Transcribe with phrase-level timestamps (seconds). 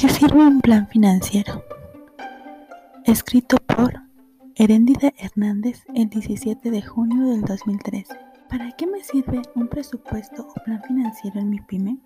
[0.00, 1.62] qué sirve un plan financiero?
[3.04, 4.00] Escrito por
[4.54, 8.14] Heréndida Hernández el 17 de junio del 2013.
[8.48, 11.98] ¿Para qué me sirve un presupuesto o plan financiero en mi pyme?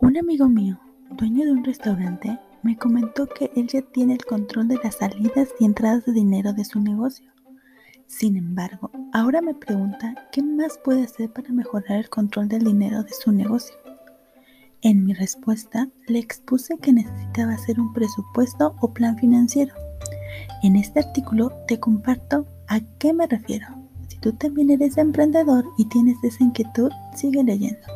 [0.00, 0.80] Un amigo mío,
[1.10, 5.50] dueño de un restaurante, me comentó que él ya tiene el control de las salidas
[5.60, 7.30] y entradas de dinero de su negocio.
[8.08, 13.04] Sin embargo, ahora me pregunta qué más puede hacer para mejorar el control del dinero
[13.04, 13.76] de su negocio.
[14.84, 19.72] En mi respuesta le expuse que necesitaba hacer un presupuesto o plan financiero.
[20.64, 23.68] En este artículo te comparto a qué me refiero.
[24.08, 27.86] Si tú también eres emprendedor y tienes esa inquietud, sigue leyendo.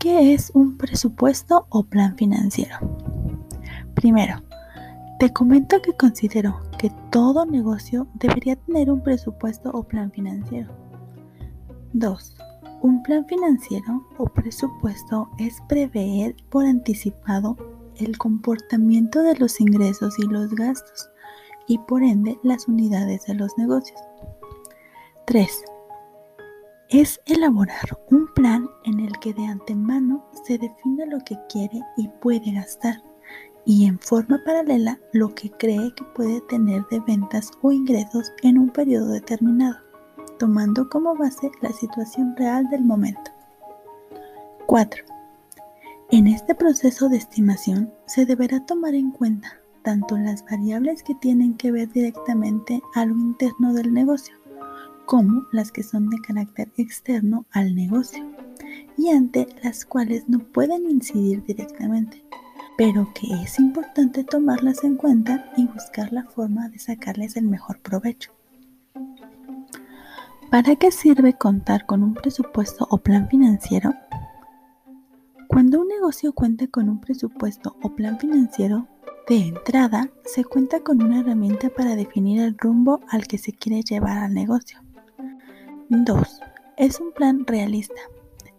[0.00, 2.76] ¿Qué es un presupuesto o plan financiero?
[3.94, 4.42] Primero,
[5.18, 10.68] te comento que considero que todo negocio debería tener un presupuesto o plan financiero.
[11.94, 12.36] 2.
[12.82, 17.56] Un plan financiero o presupuesto es prever por anticipado
[17.96, 21.08] el comportamiento de los ingresos y los gastos
[21.66, 24.00] y por ende las unidades de los negocios.
[25.26, 25.64] 3.
[26.90, 32.08] Es elaborar un plan en el que de antemano se define lo que quiere y
[32.20, 33.02] puede gastar
[33.64, 38.58] y en forma paralela lo que cree que puede tener de ventas o ingresos en
[38.58, 39.83] un periodo determinado
[40.38, 43.30] tomando como base la situación real del momento.
[44.66, 45.04] 4.
[46.10, 51.54] En este proceso de estimación se deberá tomar en cuenta tanto las variables que tienen
[51.54, 54.34] que ver directamente a lo interno del negocio,
[55.04, 58.24] como las que son de carácter externo al negocio,
[58.96, 62.24] y ante las cuales no pueden incidir directamente,
[62.78, 67.80] pero que es importante tomarlas en cuenta y buscar la forma de sacarles el mejor
[67.80, 68.32] provecho.
[70.50, 73.92] ¿Para qué sirve contar con un presupuesto o plan financiero?
[75.48, 78.86] Cuando un negocio cuenta con un presupuesto o plan financiero,
[79.28, 83.82] de entrada se cuenta con una herramienta para definir el rumbo al que se quiere
[83.82, 84.80] llevar al negocio.
[85.88, 86.40] 2.
[86.76, 88.00] Es un plan realista.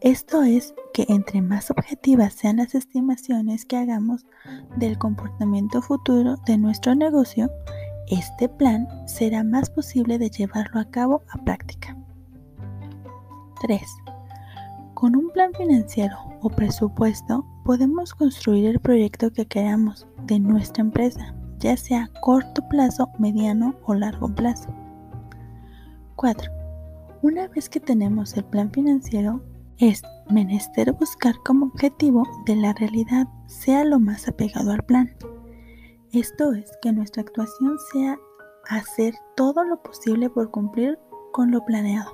[0.02, 4.26] Esto es que entre más objetivas sean las estimaciones que hagamos
[4.76, 7.50] del comportamiento futuro de nuestro negocio,
[8.10, 11.98] este plan será más posible de llevarlo a cabo a práctica.
[13.62, 13.82] 3.
[14.94, 21.34] Con un plan financiero o presupuesto podemos construir el proyecto que queramos de nuestra empresa,
[21.60, 24.70] ya sea corto plazo, mediano o largo plazo.
[26.16, 26.52] 4.
[27.22, 29.42] Una vez que tenemos el plan financiero,
[29.78, 35.12] es menester buscar como objetivo de la realidad sea lo más apegado al plan.
[36.16, 38.18] Esto es que nuestra actuación sea
[38.70, 40.98] hacer todo lo posible por cumplir
[41.34, 42.10] con lo planeado.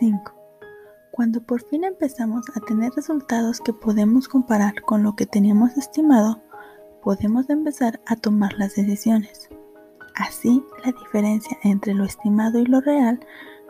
[0.00, 0.34] 5.
[1.12, 6.42] Cuando por fin empezamos a tener resultados que podemos comparar con lo que teníamos estimado,
[7.00, 9.48] podemos empezar a tomar las decisiones.
[10.16, 13.20] Así, la diferencia entre lo estimado y lo real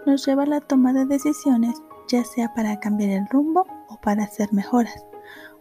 [0.06, 1.75] nos lleva a la toma de decisiones,
[2.09, 5.04] ya sea para cambiar el rumbo o para hacer mejoras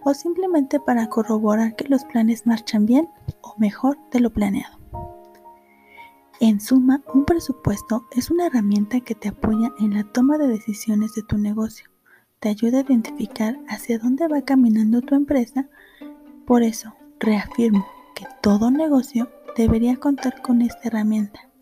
[0.04, 3.10] o simplemente para corroborar que los planes marchan bien
[3.42, 4.78] o mejor de lo planeado.
[6.40, 11.14] En suma, un presupuesto es una herramienta que te apoya en la toma de decisiones
[11.14, 11.90] de tu negocio,
[12.40, 15.70] te ayuda a identificar hacia dónde va caminando tu empresa,
[16.46, 17.86] por eso reafirmo
[18.16, 21.53] que todo negocio debería contar con esta herramienta.